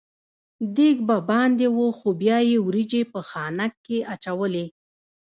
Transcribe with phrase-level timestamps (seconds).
[0.75, 4.65] دېګ به باندې و خو بیا یې وریجې په خانک کې اچولې.